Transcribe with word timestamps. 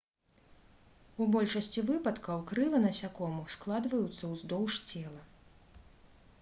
у 1.25 1.27
большасці 1.35 1.83
выпадкаў 1.91 2.41
крылы 2.51 2.81
насякомых 2.87 3.53
складваюцца 3.59 4.23
ўздоўж 4.33 4.83
цела 4.93 5.23